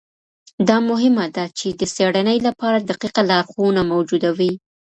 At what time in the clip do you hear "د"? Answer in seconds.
1.79-1.81